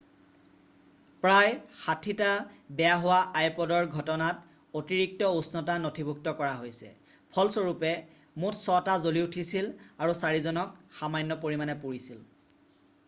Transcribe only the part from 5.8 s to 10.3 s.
নথিভুক্ত কৰা হৈছে ফলস্বৰূপে মুঠ ৬ টা জ্বলি উঠিছিল আৰু